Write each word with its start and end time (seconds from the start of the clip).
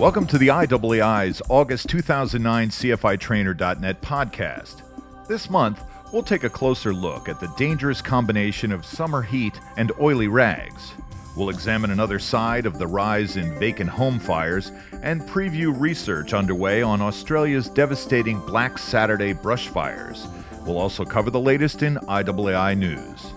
Welcome 0.00 0.26
to 0.28 0.38
the 0.38 0.48
IAAI's 0.48 1.42
August 1.50 1.90
2009 1.90 2.70
CFITrainer.net 2.70 4.00
podcast. 4.00 4.80
This 5.28 5.50
month, 5.50 5.84
we'll 6.10 6.22
take 6.22 6.44
a 6.44 6.48
closer 6.48 6.94
look 6.94 7.28
at 7.28 7.38
the 7.38 7.52
dangerous 7.58 8.00
combination 8.00 8.72
of 8.72 8.86
summer 8.86 9.20
heat 9.20 9.60
and 9.76 9.92
oily 10.00 10.26
rags. 10.26 10.94
We'll 11.36 11.50
examine 11.50 11.90
another 11.90 12.18
side 12.18 12.64
of 12.64 12.78
the 12.78 12.86
rise 12.86 13.36
in 13.36 13.58
vacant 13.58 13.90
home 13.90 14.18
fires 14.18 14.72
and 15.02 15.20
preview 15.20 15.78
research 15.78 16.32
underway 16.32 16.80
on 16.80 17.02
Australia's 17.02 17.68
devastating 17.68 18.40
Black 18.46 18.78
Saturday 18.78 19.34
brush 19.34 19.68
fires. 19.68 20.26
We'll 20.64 20.78
also 20.78 21.04
cover 21.04 21.28
the 21.28 21.38
latest 21.38 21.82
in 21.82 21.96
IAAI 21.96 22.78
news. 22.78 23.34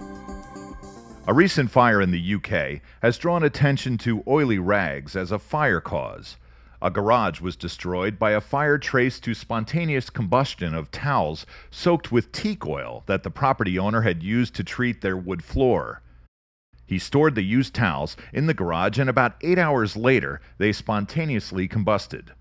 A 1.27 1.33
recent 1.33 1.69
fire 1.69 2.01
in 2.01 2.11
the 2.11 2.35
UK 2.35 2.79
has 3.01 3.17
drawn 3.17 3.43
attention 3.43 3.97
to 3.97 4.23
oily 4.25 4.59
rags 4.59 5.17
as 5.17 5.33
a 5.33 5.39
fire 5.39 5.81
cause. 5.81 6.37
A 6.83 6.91
garage 6.91 7.39
was 7.39 7.55
destroyed 7.55 8.19
by 8.19 8.31
a 8.31 8.41
fire 8.41 8.77
traced 8.77 9.23
to 9.23 9.33
spontaneous 9.33 10.09
combustion 10.09 10.75
of 10.75 10.91
towels 10.91 11.45
soaked 11.71 12.11
with 12.11 12.33
teak 12.33 12.67
oil 12.67 13.03
that 13.05 13.23
the 13.23 13.31
property 13.31 13.79
owner 13.79 14.01
had 14.01 14.21
used 14.21 14.53
to 14.55 14.65
treat 14.65 14.99
their 14.99 15.15
wood 15.15 15.45
floor. 15.45 16.01
He 16.85 16.99
stored 16.99 17.35
the 17.35 17.41
used 17.41 17.73
towels 17.73 18.17
in 18.33 18.47
the 18.47 18.53
garage, 18.53 18.99
and 18.99 19.09
about 19.09 19.37
eight 19.39 19.57
hours 19.57 19.95
later, 19.95 20.41
they 20.57 20.73
spontaneously 20.73 21.69
combusted. 21.69 22.33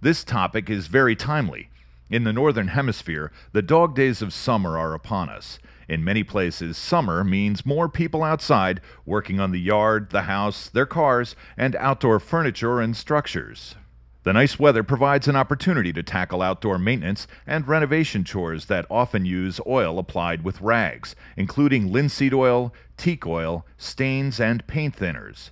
This 0.00 0.24
topic 0.24 0.68
is 0.68 0.88
very 0.88 1.14
timely. 1.14 1.70
In 2.10 2.24
the 2.24 2.32
Northern 2.32 2.66
Hemisphere, 2.66 3.30
the 3.52 3.62
dog 3.62 3.94
days 3.94 4.20
of 4.20 4.32
summer 4.32 4.76
are 4.76 4.92
upon 4.92 5.28
us. 5.28 5.60
In 5.88 6.04
many 6.04 6.22
places, 6.22 6.76
summer 6.76 7.24
means 7.24 7.66
more 7.66 7.88
people 7.88 8.22
outside 8.22 8.80
working 9.04 9.40
on 9.40 9.50
the 9.50 9.60
yard, 9.60 10.10
the 10.10 10.22
house, 10.22 10.68
their 10.68 10.86
cars, 10.86 11.34
and 11.56 11.76
outdoor 11.76 12.20
furniture 12.20 12.80
and 12.80 12.96
structures. 12.96 13.74
The 14.24 14.32
nice 14.32 14.56
weather 14.56 14.84
provides 14.84 15.26
an 15.26 15.34
opportunity 15.34 15.92
to 15.94 16.02
tackle 16.02 16.42
outdoor 16.42 16.78
maintenance 16.78 17.26
and 17.44 17.66
renovation 17.66 18.22
chores 18.22 18.66
that 18.66 18.86
often 18.88 19.26
use 19.26 19.60
oil 19.66 19.98
applied 19.98 20.44
with 20.44 20.60
rags, 20.60 21.16
including 21.36 21.90
linseed 21.90 22.32
oil, 22.32 22.72
teak 22.96 23.26
oil, 23.26 23.66
stains, 23.76 24.38
and 24.38 24.64
paint 24.68 24.96
thinners. 24.96 25.50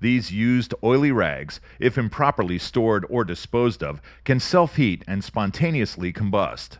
These 0.00 0.30
used 0.30 0.74
oily 0.84 1.12
rags, 1.12 1.60
if 1.78 1.96
improperly 1.96 2.58
stored 2.58 3.06
or 3.08 3.24
disposed 3.24 3.82
of, 3.82 4.02
can 4.24 4.40
self 4.40 4.76
heat 4.76 5.04
and 5.06 5.24
spontaneously 5.24 6.12
combust. 6.12 6.78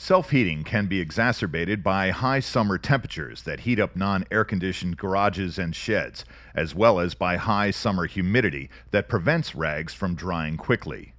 Self 0.00 0.30
heating 0.30 0.62
can 0.62 0.86
be 0.86 1.00
exacerbated 1.00 1.82
by 1.82 2.10
high 2.10 2.38
summer 2.38 2.78
temperatures 2.78 3.42
that 3.42 3.60
heat 3.60 3.80
up 3.80 3.96
non 3.96 4.24
air 4.30 4.44
conditioned 4.44 4.96
garages 4.96 5.58
and 5.58 5.74
sheds, 5.74 6.24
as 6.54 6.72
well 6.72 7.00
as 7.00 7.16
by 7.16 7.36
high 7.36 7.72
summer 7.72 8.06
humidity 8.06 8.70
that 8.92 9.08
prevents 9.08 9.56
rags 9.56 9.92
from 9.92 10.14
drying 10.14 10.56
quickly. 10.56 11.14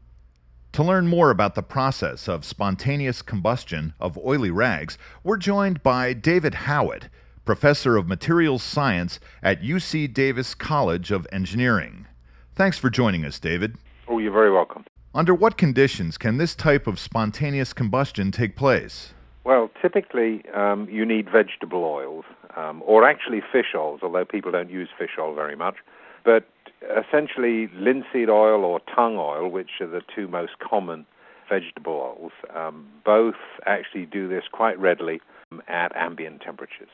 To 0.72 0.84
learn 0.84 1.08
more 1.08 1.30
about 1.30 1.56
the 1.56 1.62
process 1.62 2.30
of 2.30 2.46
spontaneous 2.46 3.22
combustion 3.22 3.96
of 4.00 4.18
oily 4.18 4.50
rags, 4.50 4.98
we're 5.26 5.36
joined 5.36 5.84
by 5.84 6.14
David 6.14 6.54
Howitt, 6.54 7.10
professor 7.44 7.98
of 7.98 8.08
materials 8.08 8.64
science 8.64 9.20
at 9.44 9.62
UC 9.62 10.14
Davis 10.14 10.56
College 10.56 11.12
of 11.12 11.28
Engineering. 11.34 12.08
Thanks 12.56 12.78
for 12.78 12.90
joining 12.90 13.26
us, 13.26 13.40
David. 13.42 13.76
Oh, 14.08 14.20
you're 14.20 14.32
very 14.32 14.54
welcome. 14.54 14.86
Under 15.20 15.36
what 15.36 15.58
conditions 15.58 16.18
can 16.18 16.38
this 16.38 16.56
type 16.56 16.88
of 16.88 16.98
spontaneous 16.98 17.74
combustion 17.74 18.32
take 18.32 18.56
place? 18.56 19.14
Well, 19.44 19.70
typically 19.82 20.46
um, 20.56 20.88
you 20.90 21.06
need 21.06 21.30
vegetable 21.30 21.84
oils, 21.84 22.24
um, 22.56 22.82
or 22.86 23.04
actually 23.04 23.42
fish 23.52 23.76
oils, 23.76 24.00
although 24.02 24.24
people 24.24 24.50
don't 24.50 24.70
use 24.70 24.88
fish 24.98 25.18
oil 25.20 25.36
very 25.36 25.58
much. 25.58 25.76
But 26.24 26.46
essentially, 26.82 27.70
linseed 27.76 28.30
oil 28.30 28.64
or 28.64 28.80
tung 28.96 29.18
oil, 29.18 29.50
which 29.50 29.82
are 29.82 29.88
the 29.88 30.02
two 30.16 30.30
most 30.30 30.54
common 30.60 31.06
vegetable 31.50 32.16
oils, 32.18 32.32
um, 32.56 32.88
both 33.04 33.36
actually 33.66 34.06
do 34.06 34.30
this 34.30 34.46
quite 34.50 34.80
readily 34.80 35.20
at 35.68 35.94
ambient 35.98 36.40
temperatures. 36.40 36.92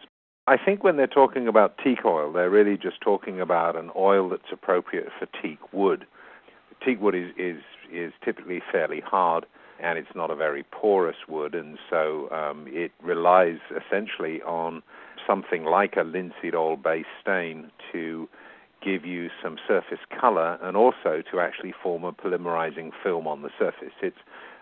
I 0.48 0.58
think 0.58 0.84
when 0.84 0.98
they're 0.98 1.06
talking 1.06 1.48
about 1.48 1.78
teak 1.78 2.04
oil, 2.04 2.34
they're 2.34 2.50
really 2.50 2.76
just 2.76 3.02
talking 3.02 3.40
about 3.40 3.76
an 3.76 3.92
oil 3.96 4.30
that's 4.30 4.52
appropriate 4.52 5.10
for 5.20 5.28
teak 5.44 5.60
wood. 5.72 6.08
Teak 6.84 7.00
wood 7.00 7.16
is, 7.16 7.32
is 7.38 7.62
is 7.92 8.14
typically 8.24 8.62
fairly 8.72 9.02
hard 9.02 9.46
and 9.80 9.98
it's 9.98 10.16
not 10.16 10.32
a 10.32 10.36
very 10.36 10.64
porous 10.64 11.18
wood, 11.28 11.54
and 11.54 11.78
so 11.90 12.30
um, 12.32 12.66
it 12.68 12.92
relies 13.04 13.60
essentially 13.70 14.42
on 14.44 14.82
something 15.28 15.66
like 15.66 15.96
a 15.98 16.04
linseed 16.04 16.56
oil 16.56 16.78
based 16.78 17.10
stain 17.22 17.72
to 17.92 18.30
give 18.84 19.06
you 19.06 19.30
some 19.42 19.58
surface 19.68 20.00
color 20.20 20.58
and 20.62 20.78
also 20.78 21.24
to 21.32 21.40
actually 21.40 21.74
form 21.84 22.04
a 22.04 22.14
polymerizing 22.14 22.92
film 23.04 23.28
on 23.28 23.42
the 23.42 23.50
surface. 23.58 23.94
It's 24.02 24.18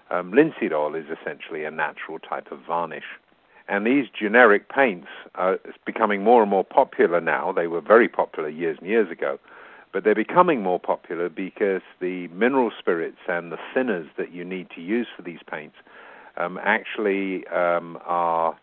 um, 0.09 0.31
linseed 0.31 0.73
oil 0.73 0.95
is 0.95 1.05
essentially 1.05 1.63
a 1.65 1.71
natural 1.71 2.19
type 2.19 2.51
of 2.51 2.59
varnish. 2.65 3.03
And 3.67 3.85
these 3.85 4.07
generic 4.17 4.69
paints 4.69 5.07
are 5.35 5.59
becoming 5.85 6.23
more 6.23 6.41
and 6.41 6.49
more 6.49 6.65
popular 6.65 7.21
now. 7.21 7.51
They 7.51 7.67
were 7.67 7.81
very 7.81 8.09
popular 8.09 8.49
years 8.49 8.77
and 8.79 8.89
years 8.89 9.11
ago 9.11 9.39
but 9.93 10.03
they're 10.03 10.15
becoming 10.15 10.61
more 10.61 10.79
popular 10.79 11.29
because 11.29 11.81
the 12.01 12.27
mineral 12.29 12.71
spirits 12.77 13.19
and 13.29 13.51
the 13.51 13.59
thinners 13.75 14.09
that 14.17 14.33
you 14.33 14.43
need 14.43 14.69
to 14.71 14.81
use 14.81 15.07
for 15.15 15.21
these 15.21 15.39
paints 15.49 15.75
um, 16.35 16.59
actually 16.63 17.47
um, 17.47 17.97
are 18.03 18.57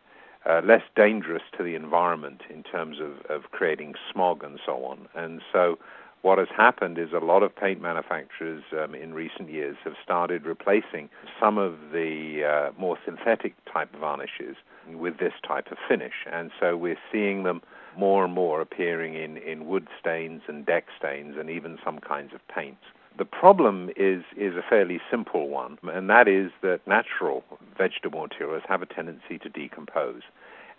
uh, 0.48 0.60
less 0.64 0.82
dangerous 0.96 1.42
to 1.56 1.62
the 1.62 1.74
environment 1.74 2.42
in 2.50 2.62
terms 2.62 2.98
of, 3.00 3.24
of 3.30 3.50
creating 3.52 3.94
smog 4.12 4.42
and 4.42 4.58
so 4.66 4.84
on. 4.84 5.08
And 5.14 5.40
so, 5.52 5.78
what 6.22 6.38
has 6.38 6.48
happened 6.54 6.98
is 6.98 7.12
a 7.12 7.24
lot 7.24 7.42
of 7.42 7.54
paint 7.54 7.80
manufacturers 7.80 8.62
um, 8.78 8.94
in 8.94 9.14
recent 9.14 9.50
years 9.50 9.76
have 9.84 9.94
started 10.02 10.44
replacing 10.44 11.08
some 11.40 11.56
of 11.56 11.74
the 11.92 12.44
uh, 12.44 12.80
more 12.80 12.98
synthetic 13.04 13.54
type 13.72 13.88
varnishes 13.98 14.56
with 14.92 15.18
this 15.18 15.32
type 15.46 15.70
of 15.70 15.78
finish. 15.88 16.26
And 16.30 16.50
so, 16.60 16.76
we're 16.76 16.98
seeing 17.10 17.44
them 17.44 17.62
more 17.96 18.24
and 18.24 18.32
more 18.32 18.60
appearing 18.60 19.14
in, 19.14 19.36
in 19.38 19.66
wood 19.66 19.88
stains 19.98 20.42
and 20.46 20.64
deck 20.64 20.86
stains 20.98 21.36
and 21.38 21.50
even 21.50 21.78
some 21.84 21.98
kinds 21.98 22.32
of 22.34 22.40
paints. 22.48 22.82
The 23.18 23.24
problem 23.24 23.90
is, 23.96 24.22
is 24.36 24.54
a 24.54 24.62
fairly 24.68 25.00
simple 25.10 25.48
one, 25.48 25.78
and 25.82 26.08
that 26.08 26.28
is 26.28 26.50
that 26.62 26.80
natural 26.86 27.44
vegetable 27.76 28.22
materials 28.22 28.62
have 28.68 28.82
a 28.82 28.86
tendency 28.86 29.38
to 29.42 29.48
decompose. 29.48 30.22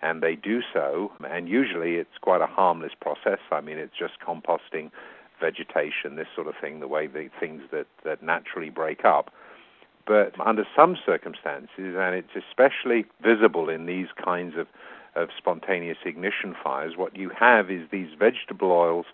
And 0.01 0.23
they 0.23 0.35
do 0.35 0.61
so, 0.73 1.11
and 1.29 1.47
usually 1.47 1.97
it's 1.97 2.17
quite 2.21 2.41
a 2.41 2.47
harmless 2.47 2.93
process. 2.99 3.37
I 3.51 3.61
mean, 3.61 3.77
it's 3.77 3.95
just 3.95 4.13
composting 4.19 4.89
vegetation, 5.41 6.15
this 6.15 6.27
sort 6.35 6.47
of 6.47 6.53
thing, 6.61 6.79
the 6.79 6.87
way 6.87 7.07
the 7.07 7.29
things 7.39 7.63
that, 7.71 7.87
that 8.05 8.21
naturally 8.23 8.69
break 8.69 9.03
up. 9.03 9.33
But 10.07 10.39
under 10.39 10.65
some 10.75 10.95
circumstances, 11.05 11.95
and 11.97 12.15
it's 12.15 12.35
especially 12.35 13.05
visible 13.21 13.69
in 13.69 13.85
these 13.85 14.07
kinds 14.23 14.55
of 14.57 14.67
of 15.15 15.29
spontaneous 15.37 15.97
ignition 16.05 16.55
fires, 16.63 16.93
what 16.95 17.15
you 17.17 17.29
have 17.37 17.69
is 17.69 17.81
these 17.91 18.09
vegetable 18.17 18.71
oils, 18.71 19.05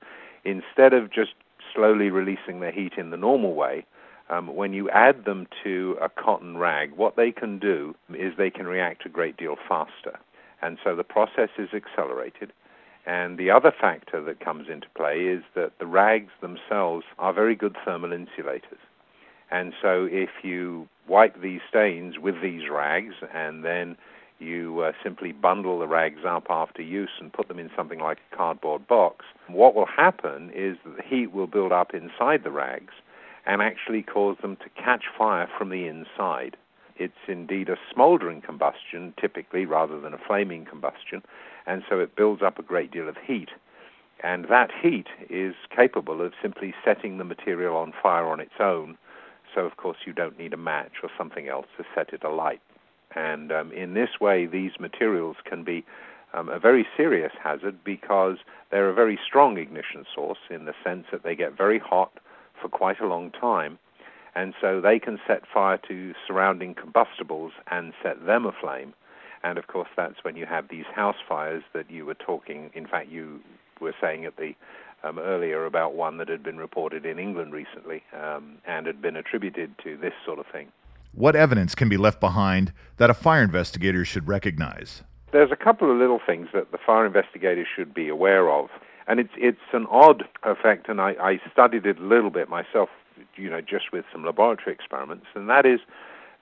instead 0.45 0.93
of 0.93 1.11
just 1.11 1.31
slowly 1.73 2.09
releasing 2.09 2.59
their 2.59 2.71
heat 2.71 2.93
in 2.97 3.09
the 3.09 3.17
normal 3.17 3.53
way, 3.53 3.85
um, 4.29 4.55
when 4.55 4.73
you 4.73 4.89
add 4.89 5.25
them 5.25 5.47
to 5.63 5.97
a 6.01 6.09
cotton 6.09 6.57
rag, 6.57 6.91
what 6.93 7.15
they 7.15 7.31
can 7.31 7.59
do 7.59 7.95
is 8.13 8.33
they 8.37 8.49
can 8.49 8.67
react 8.67 9.05
a 9.05 9.09
great 9.09 9.37
deal 9.37 9.55
faster. 9.67 10.19
And 10.61 10.77
so 10.83 10.95
the 10.95 11.03
process 11.03 11.49
is 11.57 11.69
accelerated. 11.73 12.51
And 13.07 13.37
the 13.37 13.49
other 13.49 13.71
factor 13.71 14.21
that 14.21 14.41
comes 14.41 14.67
into 14.69 14.87
play 14.89 15.21
is 15.21 15.41
that 15.55 15.71
the 15.79 15.85
rags 15.87 16.33
themselves 16.41 17.05
are 17.17 17.31
very 17.31 17.55
good 17.55 17.77
thermal 17.85 18.11
insulators. 18.11 18.79
And 19.49 19.71
so 19.81 20.09
if 20.11 20.29
you 20.43 20.89
wipe 21.07 21.41
these 21.41 21.61
stains 21.69 22.19
with 22.19 22.41
these 22.41 22.69
rags 22.69 23.15
and 23.33 23.63
then 23.63 23.95
you 24.39 24.81
uh, 24.81 24.91
simply 25.01 25.31
bundle 25.31 25.79
the 25.79 25.87
rags 25.87 26.25
up 26.27 26.47
after 26.49 26.81
use 26.81 27.11
and 27.21 27.31
put 27.31 27.47
them 27.47 27.59
in 27.59 27.71
something 27.77 27.99
like 27.99 28.17
a 28.29 28.35
cardboard 28.35 28.85
box, 28.87 29.25
what 29.47 29.73
will 29.73 29.85
happen 29.85 30.51
is 30.53 30.75
that 30.83 30.97
the 30.97 31.03
heat 31.03 31.31
will 31.31 31.47
build 31.47 31.71
up 31.71 31.93
inside 31.93 32.43
the 32.43 32.51
rags 32.51 32.93
and 33.45 33.61
actually 33.61 34.03
cause 34.03 34.35
them 34.41 34.57
to 34.57 34.69
catch 34.83 35.05
fire 35.17 35.47
from 35.57 35.69
the 35.69 35.87
inside. 35.87 36.57
It's 36.99 37.13
indeed 37.27 37.69
a 37.69 37.77
smoldering 37.93 38.41
combustion, 38.41 39.13
typically, 39.19 39.65
rather 39.65 39.99
than 39.99 40.13
a 40.13 40.17
flaming 40.17 40.65
combustion, 40.65 41.21
and 41.65 41.83
so 41.89 41.99
it 41.99 42.15
builds 42.15 42.41
up 42.41 42.57
a 42.57 42.63
great 42.63 42.91
deal 42.91 43.07
of 43.07 43.17
heat. 43.17 43.49
And 44.23 44.45
that 44.49 44.71
heat 44.81 45.07
is 45.29 45.53
capable 45.75 46.21
of 46.21 46.33
simply 46.41 46.73
setting 46.83 47.17
the 47.17 47.23
material 47.23 47.77
on 47.77 47.93
fire 48.01 48.27
on 48.27 48.39
its 48.39 48.59
own, 48.59 48.97
so 49.53 49.61
of 49.61 49.77
course 49.77 49.97
you 50.05 50.13
don't 50.13 50.39
need 50.39 50.53
a 50.53 50.57
match 50.57 51.03
or 51.03 51.09
something 51.17 51.47
else 51.47 51.67
to 51.77 51.85
set 51.93 52.13
it 52.13 52.23
alight. 52.23 52.61
And 53.15 53.51
um, 53.51 53.71
in 53.71 53.93
this 53.93 54.19
way, 54.19 54.45
these 54.45 54.79
materials 54.79 55.37
can 55.45 55.63
be 55.63 55.85
um, 56.33 56.49
a 56.49 56.59
very 56.59 56.85
serious 56.95 57.31
hazard 57.41 57.83
because 57.83 58.37
they're 58.69 58.89
a 58.89 58.93
very 58.93 59.19
strong 59.25 59.57
ignition 59.57 60.05
source 60.13 60.39
in 60.49 60.65
the 60.65 60.73
sense 60.83 61.05
that 61.11 61.23
they 61.23 61.35
get 61.35 61.57
very 61.57 61.79
hot 61.79 62.11
for 62.61 62.69
quite 62.69 62.99
a 62.99 63.07
long 63.07 63.31
time. 63.31 63.79
And 64.37 64.53
so 64.61 64.79
they 64.79 64.99
can 64.99 65.17
set 65.25 65.41
fire 65.51 65.79
to 65.87 66.13
surrounding 66.27 66.75
combustibles 66.75 67.53
and 67.71 67.91
set 68.03 68.23
them 68.27 68.45
aflame. 68.45 68.93
And 69.43 69.57
of 69.57 69.65
course, 69.65 69.89
that's 69.97 70.23
when 70.23 70.35
you 70.35 70.45
have 70.45 70.69
these 70.69 70.85
house 70.93 71.15
fires 71.27 71.63
that 71.73 71.89
you 71.89 72.05
were 72.05 72.13
talking. 72.13 72.69
In 72.75 72.85
fact, 72.85 73.09
you 73.09 73.39
were 73.81 73.95
saying 73.99 74.25
at 74.25 74.37
the 74.37 74.53
um, 75.03 75.17
earlier 75.17 75.65
about 75.65 75.95
one 75.95 76.17
that 76.17 76.29
had 76.29 76.43
been 76.43 76.57
reported 76.57 77.03
in 77.03 77.17
England 77.17 77.51
recently 77.51 78.03
um, 78.13 78.59
and 78.67 78.85
had 78.85 79.01
been 79.01 79.15
attributed 79.15 79.73
to 79.83 79.97
this 79.97 80.13
sort 80.23 80.37
of 80.37 80.45
thing. 80.51 80.67
What 81.13 81.35
evidence 81.35 81.73
can 81.73 81.89
be 81.89 81.97
left 81.97 82.19
behind 82.19 82.73
that 82.97 83.09
a 83.09 83.15
fire 83.15 83.41
investigator 83.41 84.05
should 84.05 84.27
recognize? 84.27 85.01
There's 85.31 85.51
a 85.51 85.55
couple 85.55 85.91
of 85.91 85.97
little 85.97 86.19
things 86.23 86.49
that 86.53 86.71
the 86.71 86.77
fire 86.77 87.07
investigator 87.07 87.65
should 87.75 87.91
be 87.91 88.07
aware 88.07 88.51
of. 88.51 88.69
And 89.07 89.19
it's, 89.19 89.33
it's 89.37 89.57
an 89.73 89.87
odd 89.89 90.25
effect, 90.43 90.89
and 90.89 91.01
I, 91.01 91.15
I 91.19 91.41
studied 91.51 91.87
it 91.87 91.97
a 91.97 92.03
little 92.03 92.29
bit 92.29 92.49
myself, 92.49 92.89
you 93.35 93.49
know, 93.49 93.61
just 93.61 93.91
with 93.91 94.05
some 94.11 94.23
laboratory 94.23 94.73
experiments, 94.73 95.27
and 95.35 95.49
that 95.49 95.65
is 95.65 95.79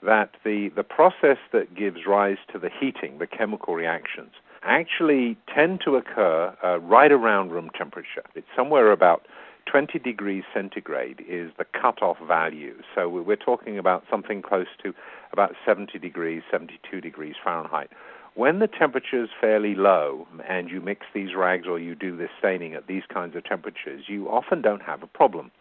that 0.04 0.32
the, 0.44 0.70
the 0.76 0.84
process 0.84 1.38
that 1.52 1.74
gives 1.76 2.06
rise 2.06 2.38
to 2.52 2.60
the 2.60 2.70
heating, 2.70 3.18
the 3.18 3.28
chemical 3.28 3.76
reactions, 3.76 4.32
actually 4.64 5.38
tend 5.54 5.82
to 5.86 5.96
occur 5.96 6.56
uh, 6.64 6.80
right 6.80 7.12
around 7.12 7.52
room 7.52 7.70
temperature. 7.78 8.24
It's 8.36 8.48
somewhere 8.56 8.92
about 8.92 9.26
20 9.66 10.00
degrees 10.00 10.44
centigrade 10.54 11.24
is 11.28 11.52
the 11.58 11.66
cutoff 11.66 12.18
value. 12.28 12.76
So 12.94 13.10
we're 13.10 13.36
talking 13.36 13.78
about 13.78 14.04
something 14.10 14.42
close 14.42 14.68
to 14.84 14.94
about 15.32 15.56
70 15.66 15.98
degrees, 16.00 16.44
72 16.52 17.02
degrees 17.02 17.36
Fahrenheit. 17.44 17.90
When 18.36 18.60
the 18.60 18.68
temperature 18.68 19.24
is 19.24 19.30
fairly 19.40 19.76
low 19.76 20.28
and 20.48 20.70
you 20.70 20.82
mix 20.82 21.06
these 21.14 21.34
rags 21.36 21.68
or 21.68 21.80
you 21.80 21.96
do 21.96 22.16
this 22.16 22.30
staining 22.38 22.74
at 22.74 22.88
these 22.88 23.04
kinds 23.12 23.36
of 23.36 23.46
temperatures, 23.46 24.04
you 24.08 24.30
often 24.30 24.62
don't 24.62 24.82
have 24.82 25.02
a 25.02 25.08
problem. 25.08 25.52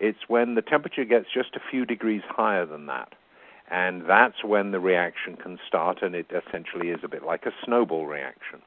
It's 0.00 0.28
when 0.28 0.54
the 0.54 0.62
temperature 0.62 1.04
gets 1.04 1.26
just 1.32 1.54
a 1.54 1.60
few 1.70 1.84
degrees 1.84 2.22
higher 2.28 2.66
than 2.66 2.86
that 2.86 3.12
and 3.70 4.02
that's 4.06 4.42
when 4.42 4.72
the 4.72 4.80
reaction 4.80 5.36
can 5.36 5.58
start, 5.66 6.02
and 6.02 6.14
it 6.14 6.26
essentially 6.30 6.88
is 6.88 7.00
a 7.04 7.08
bit 7.08 7.24
like 7.24 7.46
a 7.46 7.52
snowball 7.64 8.06
reaction. 8.06 8.60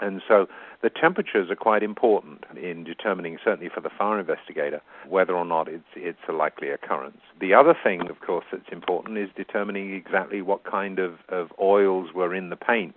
And 0.00 0.22
so 0.26 0.48
the 0.82 0.90
temperatures 0.90 1.50
are 1.50 1.56
quite 1.56 1.82
important 1.82 2.44
in 2.60 2.84
determining, 2.84 3.38
certainly 3.44 3.70
for 3.72 3.80
the 3.80 3.90
fire 3.90 4.18
investigator, 4.18 4.80
whether 5.08 5.34
or 5.34 5.44
not 5.44 5.68
it's, 5.68 5.84
it's 5.94 6.18
a 6.28 6.32
likely 6.32 6.70
occurrence. 6.70 7.20
The 7.38 7.54
other 7.54 7.74
thing, 7.80 8.08
of 8.08 8.20
course, 8.20 8.46
that's 8.50 8.72
important 8.72 9.18
is 9.18 9.28
determining 9.36 9.94
exactly 9.94 10.42
what 10.42 10.64
kind 10.64 10.98
of, 10.98 11.18
of 11.28 11.52
oils 11.60 12.12
were 12.14 12.34
in 12.34 12.48
the 12.48 12.56
paint, 12.56 12.96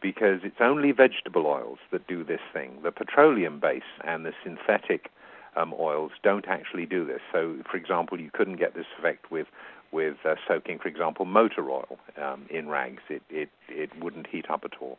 because 0.00 0.40
it's 0.42 0.60
only 0.60 0.90
vegetable 0.90 1.46
oils 1.46 1.78
that 1.92 2.06
do 2.08 2.24
this 2.24 2.40
thing. 2.52 2.78
The 2.82 2.90
petroleum 2.90 3.60
base 3.60 3.82
and 4.04 4.24
the 4.24 4.32
synthetic 4.42 5.10
um, 5.56 5.74
oils 5.78 6.12
don't 6.22 6.46
actually 6.48 6.86
do 6.86 7.04
this. 7.06 7.20
So, 7.32 7.56
for 7.70 7.76
example, 7.76 8.20
you 8.20 8.30
couldn't 8.32 8.56
get 8.56 8.74
this 8.74 8.86
effect 8.98 9.30
with 9.30 9.46
with 9.92 10.16
uh, 10.24 10.36
soaking, 10.48 10.78
for 10.78 10.88
example, 10.88 11.26
motor 11.26 11.70
oil 11.70 11.98
um, 12.20 12.46
in 12.48 12.68
rags. 12.68 13.02
It, 13.10 13.22
it, 13.28 13.50
it 13.68 13.90
wouldn't 14.02 14.26
heat 14.26 14.46
up 14.48 14.62
at 14.64 14.72
all. 14.80 14.98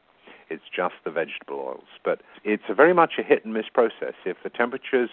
It's 0.49 0.63
just 0.73 0.93
the 1.03 1.09
vegetable 1.09 1.59
oils. 1.59 1.87
But 2.05 2.21
it's 2.43 2.63
very 2.75 2.93
much 2.93 3.13
a 3.17 3.23
hit 3.23 3.43
and 3.43 3.55
miss 3.55 3.65
process. 3.73 4.13
If 4.23 4.37
the 4.43 4.51
temperature's 4.51 5.09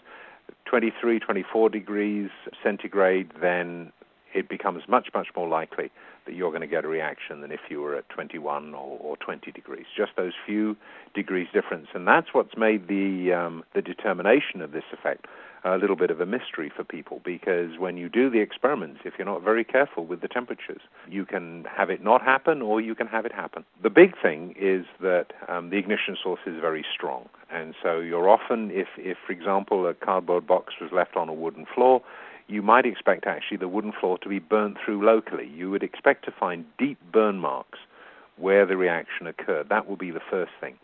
23, 0.67 1.19
24 1.19 1.71
degrees 1.71 2.29
centigrade, 2.63 3.31
then 3.41 3.93
it 4.35 4.49
becomes 4.49 4.83
much, 4.89 5.09
much 5.15 5.29
more 5.37 5.49
likely 5.49 5.91
that 6.27 6.35
you're 6.35 6.51
going 6.51 6.61
to 6.61 6.67
get 6.67 6.85
a 6.85 6.89
reaction 6.89 7.41
than 7.41 7.51
if 7.51 7.61
you 7.69 7.81
were 7.81 7.97
at 7.97 8.09
21 8.11 8.75
or, 8.75 8.99
or 9.01 9.17
20 9.17 9.51
degrees. 9.53 9.87
Just 9.97 10.13
those 10.17 10.33
few 10.47 10.77
degrees 11.15 11.49
difference, 11.53 11.89
and 11.95 12.07
that's 12.07 12.29
what's 12.33 12.57
made 12.57 12.89
the 12.89 13.33
um, 13.33 13.65
the 13.75 13.83
determination 13.83 14.61
of 14.61 14.73
this 14.73 14.85
effect 14.93 15.27
a 15.65 15.77
little 15.77 15.97
bit 15.97 16.11
of 16.11 16.21
a 16.21 16.27
mystery 16.27 16.73
for 16.75 16.85
people 16.85 17.21
because 17.25 17.79
when 17.79 17.97
you 17.97 18.09
do 18.09 18.31
the 18.31 18.41
experiments, 18.41 19.01
if 19.05 19.15
you're 19.19 19.27
not 19.27 19.43
very 19.43 19.65
careful 19.65 20.07
with 20.07 20.21
the 20.21 20.29
temperatures, 20.29 20.81
you 21.09 21.25
can 21.25 21.65
have 21.65 21.91
it 21.91 22.03
not 22.03 22.23
happen 22.23 22.63
or 22.63 22.81
you 22.81 22.95
can 22.95 23.07
have 23.07 23.27
it 23.27 23.33
happen. 23.33 23.65
The 23.83 23.91
big 23.91 24.15
thing 24.21 24.55
is 24.59 24.87
that 25.01 25.33
um, 25.49 25.71
the 25.71 25.77
ignition 25.77 26.17
source 26.23 26.41
is 26.47 26.61
very 26.61 26.85
strong, 26.95 27.29
and 27.51 27.75
so 27.83 28.01
you're 28.01 28.29
often, 28.29 28.71
if, 28.71 28.89
if 28.97 29.19
for 29.27 29.33
example 29.33 29.87
a 29.87 29.95
cardboard 29.95 30.47
box 30.47 30.75
was 30.81 30.91
left 30.93 31.17
on 31.17 31.29
a 31.29 31.35
wooden 31.35 31.67
floor, 31.67 32.03
you 32.51 32.63
might 32.63 32.85
expect 32.85 33.27
actually 33.27 33.57
the 33.57 33.69
wooden 33.69 33.93
floor 33.93 34.19
to 34.19 34.29
be 34.29 34.39
burnt 34.39 34.77
through 34.85 35.05
locally. 35.05 35.47
You 35.47 35.71
would 35.71 35.83
expect 35.83 36.25
to 36.25 36.33
find 36.33 36.65
deep 36.79 36.99
burn 37.13 37.39
marks 37.39 37.79
where 38.37 38.67
the 38.67 38.77
reaction 38.77 39.27
occurred. 39.27 39.69
That 39.69 39.89
would 39.89 39.99
be 39.99 40.11
the 40.11 40.21
first 40.31 40.53
thing. 40.61 40.77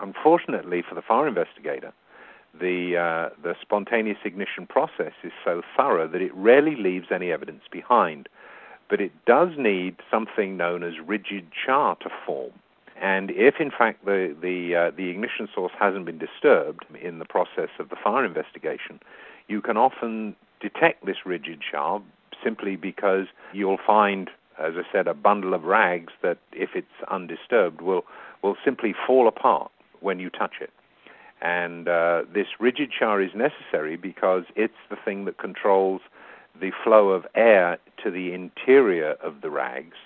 Unfortunately 0.00 0.82
for 0.86 0.94
the 0.94 1.02
fire 1.02 1.28
investigator, 1.28 1.92
the 2.58 2.96
uh, 2.96 3.34
the 3.42 3.54
spontaneous 3.60 4.18
ignition 4.24 4.66
process 4.66 5.12
is 5.22 5.32
so 5.44 5.62
thorough 5.76 6.08
that 6.08 6.20
it 6.20 6.34
rarely 6.34 6.76
leaves 6.76 7.06
any 7.10 7.30
evidence 7.32 7.62
behind. 7.70 8.28
But 8.90 9.00
it 9.00 9.12
does 9.24 9.50
need 9.56 9.96
something 10.10 10.56
known 10.56 10.82
as 10.82 10.94
rigid 11.06 11.46
char 11.64 11.96
to 11.96 12.10
form. 12.26 12.52
And 13.00 13.30
if, 13.30 13.54
in 13.58 13.70
fact, 13.70 14.04
the 14.04 14.36
the 14.40 14.76
uh, 14.76 14.90
the 14.96 15.08
ignition 15.08 15.48
source 15.54 15.72
hasn't 15.78 16.04
been 16.04 16.18
disturbed 16.18 16.84
in 17.00 17.18
the 17.20 17.24
process 17.24 17.70
of 17.78 17.88
the 17.88 17.96
fire 17.96 18.24
investigation, 18.24 19.00
you 19.48 19.62
can 19.62 19.76
often 19.76 20.36
detect 20.62 21.04
this 21.04 21.26
rigid 21.26 21.60
char 21.68 22.00
simply 22.42 22.76
because 22.76 23.26
you'll 23.52 23.78
find, 23.84 24.30
as 24.58 24.74
I 24.76 24.82
said, 24.90 25.06
a 25.06 25.14
bundle 25.14 25.54
of 25.54 25.64
rags 25.64 26.12
that, 26.22 26.38
if 26.52 26.70
it's 26.74 26.86
undisturbed, 27.10 27.80
will 27.82 28.04
will 28.42 28.56
simply 28.64 28.94
fall 29.06 29.28
apart 29.28 29.70
when 30.00 30.18
you 30.18 30.28
touch 30.28 30.54
it. 30.60 30.70
And 31.40 31.88
uh, 31.88 32.22
this 32.32 32.46
rigid 32.58 32.90
char 32.96 33.20
is 33.20 33.30
necessary 33.34 33.96
because 33.96 34.44
it's 34.56 34.74
the 34.90 34.96
thing 34.96 35.24
that 35.26 35.38
controls 35.38 36.00
the 36.60 36.72
flow 36.84 37.10
of 37.10 37.26
air 37.34 37.78
to 38.02 38.10
the 38.10 38.32
interior 38.32 39.12
of 39.22 39.40
the 39.42 39.50
rags, 39.50 39.96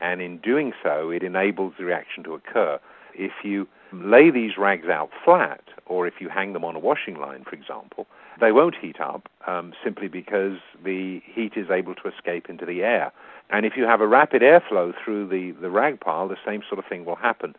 and 0.00 0.20
in 0.20 0.38
doing 0.38 0.72
so, 0.82 1.10
it 1.10 1.22
enables 1.22 1.74
the 1.78 1.84
reaction 1.84 2.22
to 2.24 2.34
occur. 2.34 2.78
If 3.14 3.32
you 3.44 3.68
lay 3.92 4.30
these 4.30 4.58
rags 4.58 4.88
out 4.88 5.10
flat, 5.24 5.62
or 5.86 6.06
if 6.06 6.14
you 6.20 6.28
hang 6.28 6.52
them 6.52 6.64
on 6.64 6.76
a 6.76 6.78
washing 6.78 7.16
line, 7.16 7.44
for 7.44 7.54
example, 7.54 8.06
they 8.40 8.52
won't 8.52 8.74
heat 8.80 9.00
up 9.00 9.28
um, 9.46 9.72
simply 9.82 10.08
because 10.08 10.58
the 10.82 11.20
heat 11.24 11.52
is 11.56 11.70
able 11.70 11.94
to 11.94 12.08
escape 12.08 12.48
into 12.48 12.66
the 12.66 12.82
air. 12.82 13.12
And 13.50 13.66
if 13.66 13.76
you 13.76 13.84
have 13.84 14.00
a 14.00 14.06
rapid 14.06 14.42
airflow 14.42 14.92
through 15.02 15.28
the, 15.28 15.52
the 15.60 15.70
rag 15.70 16.00
pile, 16.00 16.28
the 16.28 16.36
same 16.44 16.62
sort 16.68 16.78
of 16.78 16.86
thing 16.86 17.04
will 17.04 17.16
happen. 17.16 17.54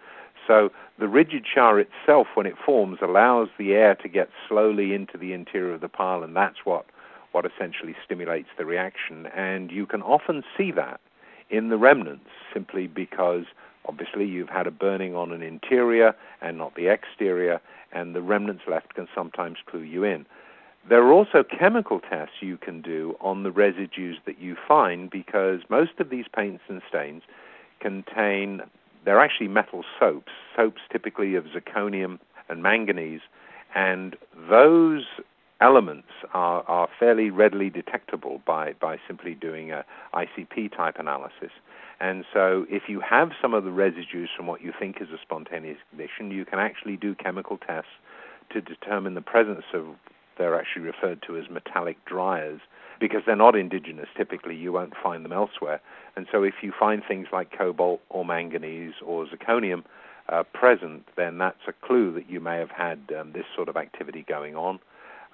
So 0.48 0.72
the 1.00 1.07
rigid 1.07 1.45
char 1.45 1.80
itself, 1.80 2.27
when 2.36 2.45
it 2.45 2.56
forms, 2.63 3.00
allows 3.01 3.50
the 3.57 3.74
air 3.74 3.95
to 3.95 4.07
get 4.07 4.30
slowly 4.48 4.94
into 4.94 5.18
the 5.18 5.33
interior 5.33 5.74
of 5.74 5.81
the 5.81 5.89
pile, 5.89 6.24
and 6.24 6.36
that's 6.36 6.66
what, 6.66 6.86
what 7.31 7.45
essentially 7.45 7.95
stimulates 8.04 8.50
the 8.57 8.66
reaction. 8.66 9.27
And 9.36 9.72
you 9.72 9.86
can 9.86 10.01
often 10.01 10.44
see 10.57 10.72
that 10.72 11.00
in 11.50 11.69
the 11.69 11.77
remnants 11.77 12.30
simply 12.54 12.88
because 12.88 13.45
obviously 13.88 14.26
you've 14.26 14.50
had 14.50 14.68
a 14.68 14.72
burning 14.72 15.16
on 15.16 15.32
an 15.32 15.42
interior 15.42 16.16
and 16.42 16.58
not 16.58 16.76
the 16.76 16.88
exterior, 16.88 17.62
and 17.92 18.16
the 18.16 18.22
remnants 18.22 18.64
left 18.68 18.94
can 18.96 19.08
sometimes 19.14 19.58
clue 19.66 19.82
you 19.82 20.04
in. 20.04 20.26
There 20.88 21.04
are 21.04 21.12
also 21.12 21.44
chemical 21.44 22.00
tests 22.00 22.36
you 22.42 22.58
can 22.58 22.82
do 22.82 23.16
on 23.20 23.44
the 23.44 23.52
residues 23.52 24.18
that 24.25 24.39
you 24.39 24.56
find 24.68 25.10
because 25.10 25.62
most 25.70 25.94
of 26.00 26.10
these 26.10 26.25
paints 26.36 26.63
and 26.68 26.82
stains 26.88 27.24
contain 27.80 28.62
they're 29.04 29.20
actually 29.20 29.48
metal 29.48 29.84
soaps, 30.00 30.32
soaps 30.56 30.82
typically 30.92 31.36
of 31.36 31.46
zirconium 31.46 32.20
and 32.50 32.62
manganese, 32.62 33.22
and 33.74 34.15
those 34.50 35.06
elements 35.62 36.08
are, 36.34 36.64
are 36.68 36.90
fairly 37.00 37.30
readily 37.30 37.70
detectable 37.70 38.42
by, 38.46 38.74
by 38.74 38.98
simply 39.08 39.34
doing 39.34 39.72
a 39.72 39.86
ICP 40.14 40.76
type 40.76 40.96
analysis. 41.00 41.52
And 42.00 42.26
so, 42.34 42.66
if 42.70 42.84
you 42.90 43.00
have 43.00 43.32
some 43.42 43.54
of 43.54 43.64
the 43.64 43.72
residues 43.72 44.30
from 44.36 44.48
what 44.48 44.62
you 44.62 44.74
think 44.78 44.98
is 45.00 45.10
a 45.10 45.22
spontaneous 45.22 45.78
ignition, 45.92 46.30
you 46.30 46.44
can 46.44 46.60
actually 46.60 46.98
do 46.98 47.16
chemical 47.16 47.58
tests 47.58 47.92
to 48.52 48.60
determine 48.60 49.14
the 49.14 49.22
presence 49.22 49.64
of, 49.74 49.86
they're 50.38 50.60
actually 50.60 50.82
referred 50.82 51.24
to 51.26 51.38
as 51.38 51.46
metallic 51.50 52.04
dryers, 52.04 52.60
because 53.00 53.22
they're 53.26 53.38
not 53.38 53.56
indigenous. 53.56 54.08
Typically, 54.18 54.56
you 54.56 54.74
won't 54.74 54.94
find 55.02 55.24
them 55.24 55.32
elsewhere. 55.32 55.80
And 56.18 56.28
so, 56.30 56.44
if 56.44 56.56
you 56.62 56.74
find 56.78 57.02
things 57.08 57.28
like 57.32 57.58
cobalt 57.58 58.02
or 58.10 58.26
manganese 58.26 58.96
or 59.06 59.26
zirconium 59.26 59.84
uh, 60.28 60.44
present, 60.54 61.08
then 61.16 61.38
that's 61.38 61.62
a 61.66 61.74
clue 61.86 62.12
that 62.14 62.30
you 62.30 62.42
may 62.42 62.58
have 62.58 62.72
had 62.72 63.00
um, 63.18 63.32
this 63.32 63.46
sort 63.56 63.70
of 63.70 63.78
activity 63.78 64.26
going 64.28 64.56
on. 64.56 64.80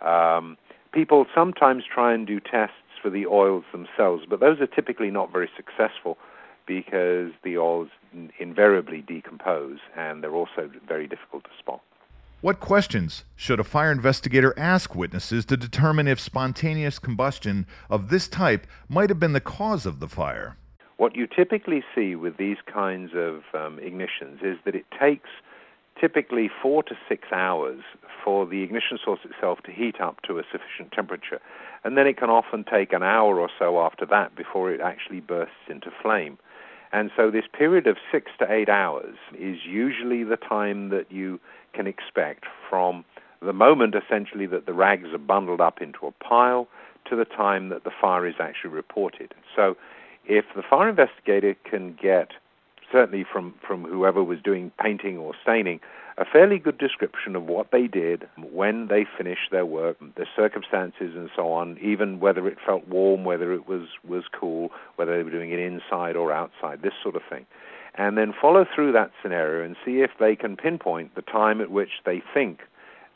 Um, 0.01 0.57
people 0.91 1.25
sometimes 1.33 1.83
try 1.91 2.13
and 2.13 2.25
do 2.25 2.39
tests 2.39 2.75
for 3.01 3.09
the 3.09 3.25
oils 3.25 3.63
themselves, 3.71 4.25
but 4.29 4.39
those 4.39 4.59
are 4.59 4.67
typically 4.67 5.09
not 5.09 5.31
very 5.31 5.49
successful 5.55 6.17
because 6.67 7.31
the 7.43 7.57
oils 7.57 7.89
invariably 8.39 9.01
decompose 9.01 9.79
and 9.97 10.23
they're 10.23 10.35
also 10.35 10.69
very 10.87 11.07
difficult 11.07 11.43
to 11.43 11.49
spot. 11.59 11.81
What 12.41 12.59
questions 12.59 13.23
should 13.35 13.59
a 13.59 13.63
fire 13.63 13.91
investigator 13.91 14.53
ask 14.57 14.95
witnesses 14.95 15.45
to 15.45 15.57
determine 15.57 16.07
if 16.07 16.19
spontaneous 16.19 16.97
combustion 16.97 17.67
of 17.89 18.09
this 18.09 18.27
type 18.27 18.65
might 18.89 19.09
have 19.09 19.19
been 19.19 19.33
the 19.33 19.39
cause 19.39 19.85
of 19.85 19.99
the 19.99 20.07
fire? 20.07 20.57
What 20.97 21.15
you 21.15 21.27
typically 21.27 21.83
see 21.93 22.15
with 22.15 22.37
these 22.37 22.57
kinds 22.71 23.11
of 23.13 23.43
um, 23.53 23.77
ignitions 23.77 24.43
is 24.43 24.57
that 24.65 24.75
it 24.75 24.85
takes 24.99 25.29
typically 26.01 26.49
four 26.61 26.81
to 26.83 26.95
six 27.07 27.27
hours 27.31 27.81
for 28.23 28.47
the 28.47 28.63
ignition 28.63 28.97
source 29.03 29.19
itself 29.23 29.59
to 29.63 29.71
heat 29.71 30.01
up 30.01 30.21
to 30.23 30.39
a 30.39 30.43
sufficient 30.51 30.91
temperature. 30.91 31.39
And 31.83 31.95
then 31.95 32.07
it 32.07 32.17
can 32.17 32.29
often 32.29 32.63
take 32.63 32.91
an 32.91 33.03
hour 33.03 33.39
or 33.39 33.49
so 33.57 33.79
after 33.79 34.05
that 34.07 34.35
before 34.35 34.71
it 34.71 34.81
actually 34.81 35.19
bursts 35.19 35.69
into 35.69 35.91
flame. 36.01 36.37
And 36.91 37.11
so 37.15 37.31
this 37.31 37.45
period 37.57 37.87
of 37.87 37.97
six 38.11 38.31
to 38.39 38.51
eight 38.51 38.67
hours 38.67 39.15
is 39.37 39.59
usually 39.65 40.23
the 40.23 40.35
time 40.35 40.89
that 40.89 41.11
you 41.11 41.39
can 41.73 41.87
expect 41.87 42.45
from 42.69 43.05
the 43.41 43.53
moment 43.53 43.95
essentially 43.95 44.45
that 44.47 44.65
the 44.65 44.73
rags 44.73 45.09
are 45.13 45.17
bundled 45.17 45.61
up 45.61 45.81
into 45.81 46.05
a 46.05 46.11
pile 46.11 46.67
to 47.09 47.15
the 47.15 47.25
time 47.25 47.69
that 47.69 47.83
the 47.83 47.91
fire 47.99 48.27
is 48.27 48.35
actually 48.39 48.71
reported. 48.71 49.33
So 49.55 49.77
if 50.25 50.45
the 50.55 50.61
fire 50.61 50.89
investigator 50.89 51.55
can 51.63 51.97
get, 51.99 52.31
certainly 52.91 53.25
from, 53.31 53.53
from 53.65 53.85
whoever 53.85 54.23
was 54.23 54.39
doing 54.41 54.71
painting 54.81 55.17
or 55.17 55.33
staining, 55.41 55.79
a 56.17 56.25
fairly 56.25 56.59
good 56.59 56.77
description 56.77 57.35
of 57.35 57.43
what 57.43 57.71
they 57.71 57.87
did, 57.87 58.27
when 58.51 58.87
they 58.87 59.05
finished 59.17 59.49
their 59.51 59.65
work, 59.65 59.97
the 60.15 60.25
circumstances 60.35 61.15
and 61.15 61.29
so 61.35 61.51
on, 61.51 61.77
even 61.81 62.19
whether 62.19 62.47
it 62.47 62.57
felt 62.63 62.87
warm, 62.87 63.23
whether 63.23 63.53
it 63.53 63.67
was, 63.67 63.87
was 64.07 64.23
cool, 64.31 64.69
whether 64.97 65.17
they 65.17 65.23
were 65.23 65.31
doing 65.31 65.51
it 65.51 65.59
inside 65.59 66.15
or 66.15 66.31
outside, 66.31 66.81
this 66.81 66.93
sort 67.01 67.15
of 67.15 67.21
thing. 67.29 67.45
And 67.95 68.17
then 68.17 68.33
follow 68.39 68.65
through 68.73 68.91
that 68.93 69.11
scenario 69.21 69.65
and 69.65 69.75
see 69.85 70.01
if 70.01 70.11
they 70.19 70.35
can 70.35 70.55
pinpoint 70.55 71.15
the 71.15 71.21
time 71.21 71.59
at 71.59 71.71
which 71.71 72.01
they 72.05 72.21
think 72.33 72.61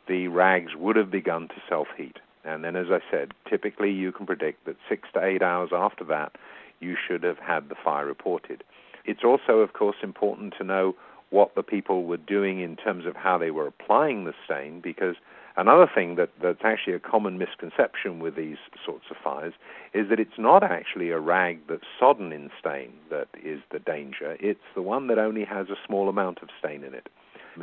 the 0.07 0.27
rags 0.27 0.75
would 0.75 0.95
have 0.95 1.11
begun 1.11 1.47
to 1.49 1.55
self 1.67 1.87
heat. 1.95 2.17
And 2.43 2.63
then, 2.63 2.75
as 2.75 2.87
I 2.91 2.99
said, 3.09 3.33
typically 3.49 3.91
you 3.91 4.11
can 4.11 4.25
predict 4.25 4.65
that 4.65 4.75
six 4.87 5.09
to 5.13 5.23
eight 5.23 5.41
hours 5.41 5.71
after 5.73 6.03
that, 6.05 6.33
you 6.79 6.95
should 7.07 7.23
have 7.23 7.39
had 7.39 7.69
the 7.69 7.75
fire 7.83 8.05
reported. 8.05 8.63
It's 9.05 9.23
also, 9.23 9.59
of 9.59 9.73
course, 9.73 9.97
important 10.01 10.53
to 10.57 10.63
know 10.63 10.95
what 11.29 11.55
the 11.55 11.63
people 11.63 12.05
were 12.05 12.17
doing 12.17 12.59
in 12.61 12.75
terms 12.75 13.05
of 13.05 13.15
how 13.15 13.37
they 13.37 13.51
were 13.51 13.67
applying 13.67 14.25
the 14.25 14.33
stain, 14.45 14.79
because 14.79 15.15
another 15.57 15.89
thing 15.93 16.15
that, 16.15 16.29
that's 16.41 16.63
actually 16.63 16.93
a 16.93 16.99
common 16.99 17.37
misconception 17.37 18.19
with 18.19 18.35
these 18.35 18.57
sorts 18.85 19.05
of 19.09 19.17
fires 19.23 19.53
is 19.93 20.09
that 20.09 20.19
it's 20.19 20.37
not 20.37 20.63
actually 20.63 21.09
a 21.09 21.19
rag 21.19 21.59
that's 21.67 21.83
sodden 21.99 22.31
in 22.31 22.49
stain 22.59 22.93
that 23.09 23.27
is 23.43 23.59
the 23.71 23.79
danger, 23.79 24.37
it's 24.39 24.59
the 24.75 24.81
one 24.81 25.07
that 25.07 25.17
only 25.17 25.43
has 25.43 25.69
a 25.69 25.77
small 25.85 26.09
amount 26.09 26.39
of 26.41 26.49
stain 26.59 26.83
in 26.83 26.93
it. 26.93 27.09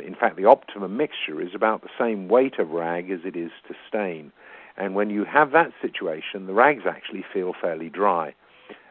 In 0.03 0.15
fact, 0.15 0.37
the 0.37 0.45
optimum 0.45 0.97
mixture 0.97 1.39
is 1.41 1.53
about 1.53 1.81
the 1.81 1.89
same 1.99 2.27
weight 2.27 2.57
of 2.57 2.71
rag 2.71 3.11
as 3.11 3.19
it 3.25 3.35
is 3.35 3.51
to 3.67 3.75
stain. 3.87 4.31
And 4.75 4.95
when 4.95 5.11
you 5.11 5.23
have 5.23 5.51
that 5.51 5.71
situation, 5.81 6.47
the 6.47 6.53
rags 6.53 6.83
actually 6.87 7.23
feel 7.31 7.53
fairly 7.59 7.89
dry. 7.89 8.33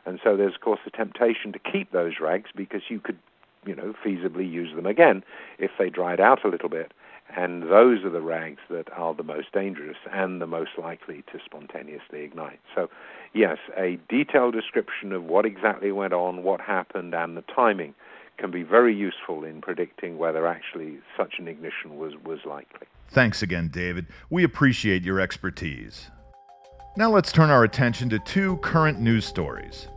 And 0.05 0.19
so 0.23 0.37
there's, 0.37 0.55
of 0.55 0.61
course, 0.61 0.81
a 0.87 0.91
temptation 0.91 1.53
to 1.53 1.59
keep 1.59 1.93
those 1.93 2.15
rags 2.21 2.51
because 2.55 2.83
you 2.89 3.01
could, 3.01 3.19
you 3.67 3.75
know, 3.75 3.95
feasibly 4.05 4.51
use 4.51 4.75
them 4.75 4.87
again 4.87 5.23
if 5.59 5.71
they 5.79 5.91
dried 5.91 6.21
out 6.21 6.45
a 6.45 6.49
little 6.49 6.69
bit. 6.69 6.93
And 7.35 7.63
those 7.63 8.05
are 8.05 8.11
the 8.11 8.21
rags 8.21 8.61
that 8.69 8.93
are 8.93 9.15
the 9.15 9.23
most 9.23 9.53
dangerous 9.53 9.97
and 10.13 10.41
the 10.41 10.47
most 10.47 10.73
likely 10.77 11.23
to 11.33 11.39
spontaneously 11.45 12.23
ignite. 12.23 12.61
So, 12.75 12.91
yes, 13.33 13.59
a 13.77 13.99
detailed 14.09 14.55
description 14.55 15.13
of 15.13 15.25
what 15.25 15.47
exactly 15.47 15.93
went 15.93 16.13
on, 16.13 16.43
what 16.43 16.61
happened, 16.61 17.15
and 17.15 17.37
the 17.37 17.45
timing 17.55 17.95
can 18.39 18.51
be 18.51 18.63
very 18.63 18.95
useful 18.95 19.45
in 19.45 19.61
predicting 19.61 20.19
whether 20.19 20.47
actually 20.47 20.99
such 21.17 21.35
an 21.39 21.49
ignition 21.49 21.97
was, 21.97 22.15
was 22.25 22.41
likely. 22.45 22.87
Thanks 23.09 23.43
again, 23.43 23.69
David. 23.69 24.07
We 24.31 24.43
appreciate 24.43 25.03
your 25.03 25.21
expertise. 25.21 26.11
Now 26.97 27.11
let's 27.11 27.33
turn 27.33 27.51
our 27.51 27.65
attention 27.65 28.11
to 28.11 28.19
two 28.19 28.59
current 28.59 29.01
news 29.01 29.25
stories. 29.25 29.89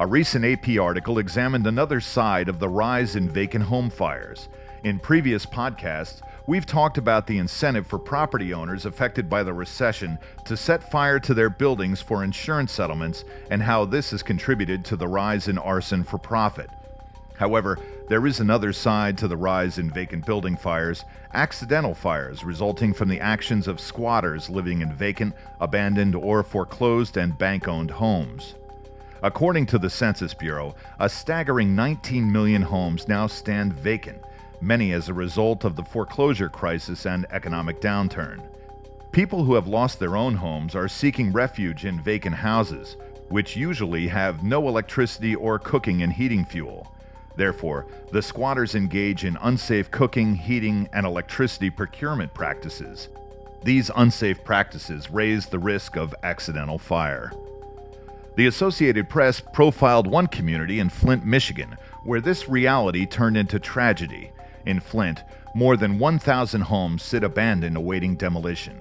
A 0.00 0.06
recent 0.06 0.46
AP 0.46 0.78
article 0.80 1.18
examined 1.18 1.66
another 1.66 2.00
side 2.00 2.48
of 2.48 2.58
the 2.58 2.70
rise 2.70 3.16
in 3.16 3.28
vacant 3.28 3.64
home 3.64 3.90
fires. 3.90 4.48
In 4.82 4.98
previous 4.98 5.44
podcasts, 5.44 6.22
we've 6.46 6.64
talked 6.64 6.96
about 6.96 7.26
the 7.26 7.36
incentive 7.36 7.86
for 7.86 7.98
property 7.98 8.54
owners 8.54 8.86
affected 8.86 9.28
by 9.28 9.42
the 9.42 9.52
recession 9.52 10.18
to 10.46 10.56
set 10.56 10.90
fire 10.90 11.20
to 11.20 11.34
their 11.34 11.50
buildings 11.50 12.00
for 12.00 12.24
insurance 12.24 12.72
settlements 12.72 13.26
and 13.50 13.62
how 13.62 13.84
this 13.84 14.12
has 14.12 14.22
contributed 14.22 14.86
to 14.86 14.96
the 14.96 15.06
rise 15.06 15.48
in 15.48 15.58
arson 15.58 16.02
for 16.02 16.16
profit. 16.16 16.70
However, 17.36 17.76
there 18.08 18.26
is 18.26 18.40
another 18.40 18.72
side 18.72 19.18
to 19.18 19.28
the 19.28 19.36
rise 19.36 19.76
in 19.76 19.90
vacant 19.90 20.24
building 20.24 20.56
fires 20.56 21.04
accidental 21.34 21.94
fires 21.94 22.42
resulting 22.42 22.94
from 22.94 23.10
the 23.10 23.20
actions 23.20 23.68
of 23.68 23.78
squatters 23.78 24.48
living 24.48 24.80
in 24.80 24.94
vacant, 24.94 25.34
abandoned, 25.60 26.14
or 26.14 26.42
foreclosed 26.42 27.18
and 27.18 27.36
bank 27.36 27.68
owned 27.68 27.90
homes. 27.90 28.54
According 29.22 29.66
to 29.66 29.78
the 29.78 29.90
Census 29.90 30.32
Bureau, 30.32 30.74
a 30.98 31.08
staggering 31.08 31.74
19 31.74 32.30
million 32.30 32.62
homes 32.62 33.06
now 33.06 33.26
stand 33.26 33.74
vacant, 33.74 34.22
many 34.62 34.92
as 34.92 35.08
a 35.08 35.14
result 35.14 35.64
of 35.64 35.76
the 35.76 35.84
foreclosure 35.84 36.48
crisis 36.48 37.06
and 37.06 37.26
economic 37.30 37.80
downturn. 37.80 38.40
People 39.12 39.44
who 39.44 39.54
have 39.54 39.66
lost 39.66 39.98
their 39.98 40.16
own 40.16 40.34
homes 40.34 40.74
are 40.74 40.88
seeking 40.88 41.32
refuge 41.32 41.84
in 41.84 42.00
vacant 42.00 42.36
houses, 42.36 42.96
which 43.28 43.56
usually 43.56 44.08
have 44.08 44.42
no 44.42 44.68
electricity 44.68 45.34
or 45.34 45.58
cooking 45.58 46.02
and 46.02 46.12
heating 46.12 46.44
fuel. 46.44 46.90
Therefore, 47.36 47.86
the 48.12 48.22
squatters 48.22 48.74
engage 48.74 49.24
in 49.24 49.36
unsafe 49.42 49.90
cooking, 49.90 50.34
heating, 50.34 50.88
and 50.92 51.04
electricity 51.04 51.68
procurement 51.70 52.32
practices. 52.32 53.08
These 53.64 53.90
unsafe 53.96 54.42
practices 54.44 55.10
raise 55.10 55.46
the 55.46 55.58
risk 55.58 55.96
of 55.96 56.14
accidental 56.22 56.78
fire. 56.78 57.30
The 58.36 58.46
Associated 58.46 59.08
Press 59.08 59.40
profiled 59.40 60.06
one 60.06 60.26
community 60.26 60.80
in 60.80 60.88
Flint, 60.88 61.24
Michigan, 61.24 61.76
where 62.04 62.20
this 62.20 62.48
reality 62.48 63.06
turned 63.06 63.36
into 63.36 63.58
tragedy. 63.58 64.32
In 64.66 64.80
Flint, 64.80 65.22
more 65.54 65.76
than 65.76 65.98
1,000 65.98 66.60
homes 66.62 67.02
sit 67.02 67.24
abandoned 67.24 67.76
awaiting 67.76 68.16
demolition. 68.16 68.76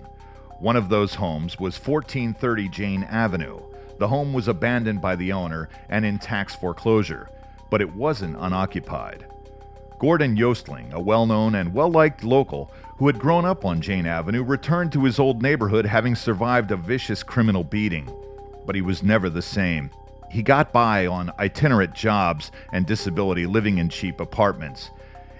One 0.59 0.75
of 0.75 0.89
those 0.89 1.15
homes 1.15 1.59
was 1.59 1.79
1430 1.79 2.69
Jane 2.69 3.03
Avenue. 3.03 3.59
The 3.97 4.07
home 4.07 4.33
was 4.33 4.47
abandoned 4.47 5.01
by 5.01 5.15
the 5.15 5.31
owner 5.31 5.69
and 5.89 6.05
in 6.05 6.19
tax 6.19 6.55
foreclosure 6.55 7.29
but 7.69 7.81
it 7.81 7.95
wasn't 7.95 8.37
unoccupied. 8.39 9.25
Gordon 9.99 10.37
Yostling, 10.37 10.93
a 10.93 10.99
well 10.99 11.25
known 11.25 11.55
and 11.55 11.73
well 11.73 11.91
liked 11.91 12.23
local 12.23 12.71
who 12.97 13.07
had 13.07 13.19
grown 13.19 13.45
up 13.45 13.65
on 13.65 13.81
Jane 13.81 14.05
Avenue, 14.05 14.43
returned 14.43 14.91
to 14.93 15.03
his 15.03 15.19
old 15.19 15.41
neighborhood 15.41 15.85
having 15.85 16.15
survived 16.15 16.71
a 16.71 16.77
vicious 16.77 17.23
criminal 17.23 17.63
beating. 17.63 18.09
But 18.69 18.75
he 18.75 18.83
was 18.83 19.01
never 19.01 19.31
the 19.31 19.41
same. 19.41 19.89
He 20.29 20.43
got 20.43 20.71
by 20.71 21.07
on 21.07 21.31
itinerant 21.39 21.95
jobs 21.95 22.51
and 22.71 22.85
disability 22.85 23.47
living 23.47 23.79
in 23.79 23.89
cheap 23.89 24.19
apartments 24.19 24.91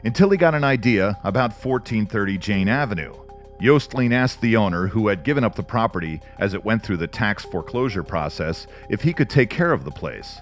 until 0.03 0.31
he 0.31 0.35
got 0.35 0.55
an 0.55 0.63
idea 0.63 1.09
about 1.23 1.51
1430 1.51 2.39
Jane 2.39 2.67
Avenue. 2.67 3.13
Yostling 3.59 4.13
asked 4.13 4.41
the 4.41 4.55
owner, 4.55 4.87
who 4.87 5.09
had 5.09 5.23
given 5.23 5.43
up 5.43 5.53
the 5.53 5.61
property 5.61 6.21
as 6.39 6.55
it 6.55 6.65
went 6.65 6.81
through 6.81 6.97
the 6.97 7.05
tax 7.05 7.45
foreclosure 7.45 8.01
process, 8.01 8.65
if 8.89 9.03
he 9.03 9.13
could 9.13 9.29
take 9.29 9.51
care 9.51 9.73
of 9.73 9.83
the 9.83 9.91
place. 9.91 10.41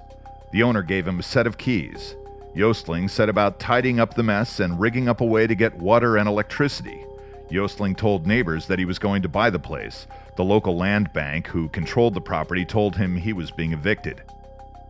The 0.53 0.63
owner 0.63 0.81
gave 0.81 1.05
him 1.05 1.19
a 1.19 1.23
set 1.23 1.45
of 1.45 1.57
keys. 1.57 2.15
Yostling 2.55 3.09
set 3.09 3.27
about 3.27 3.59
tidying 3.59 3.99
up 3.99 4.13
the 4.13 4.23
mess 4.23 4.61
and 4.61 4.79
rigging 4.79 5.09
up 5.09 5.19
a 5.19 5.25
way 5.25 5.45
to 5.45 5.55
get 5.55 5.77
water 5.77 6.15
and 6.15 6.29
electricity. 6.29 7.03
Yostling 7.49 7.95
told 7.95 8.27
neighbors 8.27 8.67
that 8.67 8.79
he 8.79 8.85
was 8.85 8.99
going 8.99 9.21
to 9.21 9.29
buy 9.29 9.49
the 9.49 9.59
place. 9.59 10.07
The 10.35 10.43
local 10.43 10.75
land 10.75 11.13
bank, 11.13 11.47
who 11.47 11.69
controlled 11.69 12.13
the 12.13 12.21
property, 12.21 12.65
told 12.65 12.95
him 12.95 13.15
he 13.15 13.33
was 13.33 13.51
being 13.51 13.73
evicted. 13.73 14.21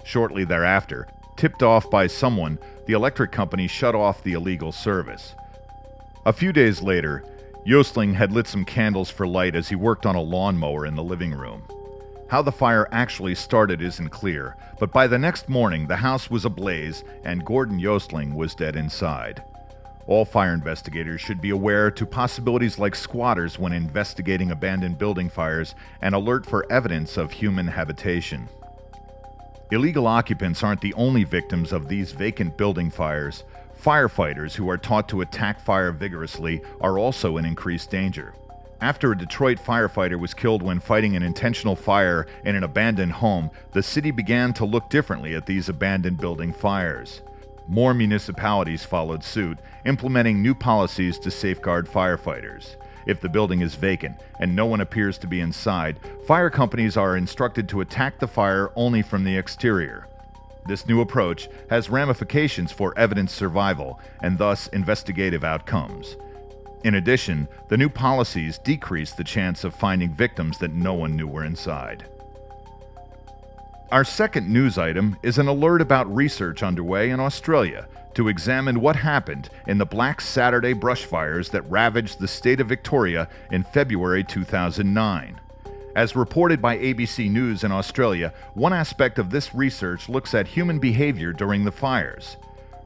Shortly 0.04 0.44
thereafter, 0.44 1.08
tipped 1.36 1.62
off 1.64 1.90
by 1.90 2.08
someone, 2.08 2.60
the 2.86 2.94
electric 2.94 3.32
company 3.32 3.68
shut 3.68 3.96
off 3.96 4.24
the 4.24 4.34
illegal 4.34 4.72
service. 4.72 5.36
A 6.26 6.34
few 6.34 6.52
days 6.52 6.82
later, 6.82 7.24
Yostling 7.66 8.14
had 8.14 8.32
lit 8.32 8.48
some 8.48 8.66
candles 8.66 9.10
for 9.10 9.28
light 9.28 9.56
as 9.56 9.70
he 9.70 9.76
worked 9.76 10.06
on 10.06 10.16
a 10.16 10.22
lawnmower 10.22 10.86
in 10.86 10.96
the 10.96 11.04
living 11.04 11.32
room. 11.34 11.64
How 12.30 12.42
the 12.42 12.52
fire 12.52 12.88
actually 12.92 13.36
started 13.36 13.82
isn't 13.82 14.10
clear, 14.10 14.58
but 14.80 14.92
by 14.92 15.08
the 15.08 15.18
next 15.18 15.48
morning 15.48 15.88
the 15.88 15.96
house 15.96 16.30
was 16.30 16.44
ablaze 16.44 17.04
and 17.24 17.46
Gordon 17.46 17.80
Yostling 17.80 18.36
was 18.36 18.56
dead 18.56 18.76
inside. 18.76 19.44
All 20.08 20.24
fire 20.24 20.54
investigators 20.54 21.20
should 21.20 21.42
be 21.42 21.50
aware 21.50 21.92
to 21.92 22.06
possibilities 22.06 22.80
like 22.80 22.96
squatters 22.96 23.60
when 23.60 23.74
investigating 23.74 24.52
abandoned 24.52 24.98
building 24.98 25.30
fires 25.30 25.76
and 26.02 26.16
alert 26.16 26.46
for 26.46 26.66
evidence 26.72 27.18
of 27.18 27.32
human 27.32 27.68
habitation. 27.68 28.48
Illegal 29.72 30.08
occupants 30.08 30.64
aren't 30.64 30.80
the 30.80 30.94
only 30.94 31.26
victims 31.26 31.74
of 31.74 31.90
these 31.90 32.14
vacant 32.14 32.58
building 32.58 32.90
fires. 32.90 33.44
Firefighters 33.84 34.54
who 34.54 34.70
are 34.70 34.78
taught 34.78 35.10
to 35.10 35.20
attack 35.20 35.60
fire 35.60 35.92
vigorously 35.92 36.62
are 36.80 36.98
also 36.98 37.36
in 37.36 37.44
increased 37.44 37.92
danger. 37.92 38.34
After 38.80 39.12
a 39.12 39.18
Detroit 39.18 39.58
firefighter 39.58 40.18
was 40.18 40.34
killed 40.34 40.62
when 40.62 40.80
fighting 40.80 41.18
an 41.18 41.24
intentional 41.24 41.76
fire 41.76 42.28
in 42.46 42.56
an 42.56 42.64
abandoned 42.64 43.12
home, 43.12 43.52
the 43.74 43.84
city 43.84 44.12
began 44.12 44.54
to 44.54 44.66
look 44.66 44.90
differently 44.90 45.36
at 45.36 45.46
these 45.46 45.68
abandoned 45.68 46.20
building 46.20 46.54
fires. 46.54 47.22
More 47.67 47.93
municipalities 47.93 48.86
followed 48.86 49.24
suit, 49.24 49.59
implementing 49.86 50.41
new 50.41 50.55
policies 50.55 51.19
to 51.19 51.29
safeguard 51.29 51.88
firefighters. 51.88 52.77
If 53.05 53.19
the 53.19 53.29
building 53.29 53.62
is 53.62 53.75
vacant 53.75 54.17
and 54.39 54.55
no 54.55 54.65
one 54.65 54.81
appears 54.81 55.17
to 55.19 55.27
be 55.27 55.41
inside, 55.41 56.00
fire 56.25 56.50
companies 56.50 56.95
are 56.95 57.17
instructed 57.17 57.67
to 57.69 57.81
attack 57.81 58.19
the 58.19 58.27
fire 58.27 58.71
only 58.75 59.01
from 59.01 59.24
the 59.24 59.36
exterior. 59.36 60.07
This 60.65 60.88
new 60.88 61.01
approach 61.01 61.47
has 61.69 61.89
ramifications 61.89 62.71
for 62.71 62.97
evidence 62.97 63.33
survival 63.33 64.00
and 64.21 64.38
thus 64.38 64.67
investigative 64.67 65.43
outcomes. 65.43 66.17
In 66.83 66.95
addition, 66.95 67.47
the 67.69 67.77
new 67.77 67.89
policies 67.89 68.57
decrease 68.59 69.12
the 69.12 69.24
chance 69.24 69.63
of 69.63 69.74
finding 69.74 70.13
victims 70.13 70.57
that 70.59 70.74
no 70.74 70.93
one 70.93 71.15
knew 71.15 71.27
were 71.27 71.43
inside. 71.43 72.07
Our 73.89 74.03
second 74.03 74.51
news 74.51 74.77
item 74.77 75.15
is 75.24 75.38
an 75.38 75.48
alert 75.48 75.79
about 75.79 76.13
research 76.13 76.62
underway 76.62 77.10
in 77.10 77.22
Australia 77.22 77.88
to 78.15 78.27
examine 78.27 78.82
what 78.82 78.98
happened 78.98 79.50
in 79.65 79.77
the 79.77 79.86
Black 79.86 80.20
Saturday 80.20 80.74
brushfires 80.74 81.50
that 81.51 81.70
ravaged 81.72 82.20
the 82.20 82.27
state 82.27 82.60
of 82.60 82.67
Victoria 82.67 83.29
in 83.50 83.63
February 83.63 84.25
2009. 84.25 85.39
As 85.96 86.17
reported 86.17 86.62
by 86.62 86.77
ABC 86.77 87.32
News 87.32 87.63
in 87.63 87.72
Australia, 87.72 88.34
one 88.56 88.74
aspect 88.74 89.20
of 89.20 89.29
this 89.29 89.56
research 89.56 90.10
looks 90.10 90.34
at 90.34 90.50
human 90.50 90.79
behavior 90.79 91.32
during 91.32 91.63
the 91.63 91.72
fires. 91.72 92.36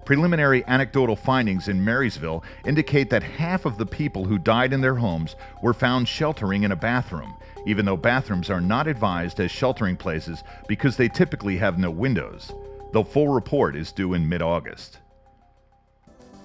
Preliminary 0.05 0.63
anecdotal 0.65 1.15
findings 1.15 1.67
in 1.67 1.83
Marysville 1.83 2.43
indicate 2.65 3.09
that 3.11 3.21
half 3.21 3.65
of 3.65 3.77
the 3.77 3.85
people 3.85 4.25
who 4.25 4.37
died 4.37 4.73
in 4.73 4.81
their 4.81 4.95
homes 4.95 5.35
were 5.61 5.73
found 5.73 6.07
sheltering 6.07 6.63
in 6.63 6.71
a 6.71 6.75
bathroom, 6.75 7.35
even 7.67 7.85
though 7.85 7.97
bathrooms 7.97 8.49
are 8.49 8.61
not 8.61 8.87
advised 8.87 9.39
as 9.39 9.51
sheltering 9.51 9.95
places 9.95 10.43
because 10.67 10.97
they 10.97 11.07
typically 11.07 11.57
have 11.57 11.77
no 11.77 11.91
windows. 11.91 12.51
The 12.93 13.03
full 13.03 13.27
report 13.29 13.75
is 13.75 13.91
due 13.91 14.13
in 14.13 14.27
mid 14.27 14.41
August. 14.41 14.99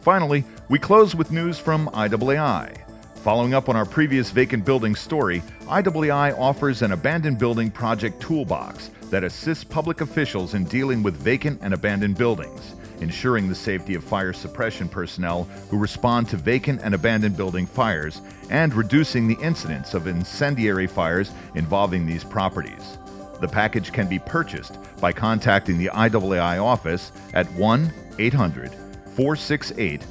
Finally, 0.01 0.45
we 0.69 0.79
close 0.79 1.17
with 1.17 1.33
news 1.33 1.59
from 1.59 1.89
IAAI. 1.89 2.83
Following 3.23 3.55
up 3.55 3.69
on 3.69 3.75
our 3.75 3.85
previous 3.85 4.31
vacant 4.31 4.65
building 4.65 4.95
story, 4.95 5.43
IAAI 5.63 6.39
offers 6.39 6.83
an 6.83 6.93
abandoned 6.93 7.41
building 7.41 7.73
project 7.73 8.21
toolbox 8.21 8.91
that 9.11 9.25
assists 9.25 9.65
public 9.65 10.01
officials 10.01 10.55
in 10.55 10.65
dealing 10.67 11.03
with 11.03 11.17
vacant 11.17 11.59
and 11.63 11.75
abandoned 11.75 12.17
buildings, 12.17 12.77
ensuring 13.01 13.49
the 13.49 13.55
safety 13.55 13.95
of 13.95 14.05
fire 14.05 14.33
suppression 14.33 14.89
personnel 14.89 15.45
who 15.71 15.79
respond 15.79 16.29
to 16.29 16.37
vacant 16.37 16.81
and 16.83 16.95
abandoned 16.95 17.37
building 17.37 17.67
fires, 17.67 18.21
and 18.51 18.75
reducing 18.75 19.27
the 19.27 19.39
incidence 19.43 19.95
of 19.95 20.07
incendiary 20.07 20.87
fires 20.87 21.33
involving 21.55 22.07
these 22.07 22.25
properties. 22.25 22.99
The 23.41 23.49
package 23.49 23.93
can 23.93 24.09
be 24.09 24.19
purchased 24.19 24.79
by 25.01 25.13
contacting 25.13 25.79
the 25.79 25.91
IAAI 25.93 26.63
office 26.63 27.13
at 27.35 27.51
1 27.53 27.93
800 28.19 28.73
468 29.15 30.03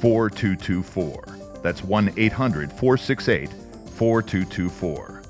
4224. 0.00 1.24
That's 1.62 1.82
1 1.82 2.12
800 2.16 2.70
468 2.72 3.48
4224. 3.94 5.22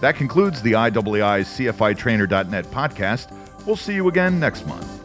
That 0.00 0.16
concludes 0.16 0.62
the 0.62 0.72
IAAI's 0.72 1.48
CFITrainer.net 1.48 2.64
podcast. 2.66 3.36
We'll 3.66 3.76
see 3.76 3.94
you 3.94 4.08
again 4.08 4.40
next 4.40 4.66
month. 4.66 4.99